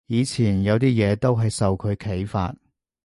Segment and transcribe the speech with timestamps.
[0.03, 2.55] 我以前有啲嘢都係受佢啓發